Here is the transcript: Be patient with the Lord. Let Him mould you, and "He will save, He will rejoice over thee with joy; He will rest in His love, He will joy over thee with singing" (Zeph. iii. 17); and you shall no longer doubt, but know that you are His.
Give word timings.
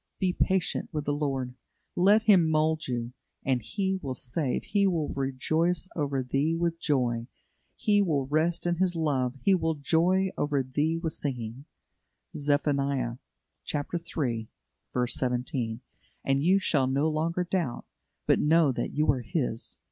Be 0.17 0.33
patient 0.33 0.89
with 0.91 1.05
the 1.05 1.13
Lord. 1.13 1.53
Let 1.95 2.23
Him 2.23 2.49
mould 2.49 2.87
you, 2.87 3.13
and 3.45 3.61
"He 3.61 3.99
will 4.01 4.15
save, 4.15 4.63
He 4.63 4.87
will 4.87 5.09
rejoice 5.09 5.87
over 5.95 6.23
thee 6.23 6.55
with 6.55 6.79
joy; 6.79 7.27
He 7.75 8.01
will 8.01 8.25
rest 8.25 8.65
in 8.65 8.77
His 8.77 8.95
love, 8.95 9.35
He 9.43 9.53
will 9.53 9.75
joy 9.75 10.31
over 10.39 10.63
thee 10.63 10.97
with 10.97 11.13
singing" 11.13 11.65
(Zeph. 12.35 12.65
iii. 12.67 13.19
17); 15.07 15.81
and 16.25 16.41
you 16.43 16.57
shall 16.57 16.87
no 16.87 17.07
longer 17.07 17.43
doubt, 17.43 17.85
but 18.25 18.39
know 18.39 18.71
that 18.71 18.93
you 18.93 19.07
are 19.11 19.21
His. 19.21 19.77